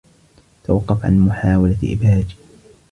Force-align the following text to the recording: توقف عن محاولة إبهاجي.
توقف 0.63 1.05
عن 1.05 1.19
محاولة 1.19 1.77
إبهاجي. 1.83 2.35